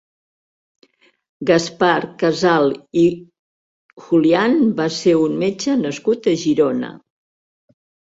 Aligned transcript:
Gaspar 1.49 1.97
Casal 2.23 2.71
i 3.01 3.03
Julián 4.05 4.55
va 4.79 4.87
ser 4.95 5.13
un 5.27 5.37
metge 5.45 5.77
nascut 5.83 6.31
a 6.33 6.35
Girona. 6.45 6.91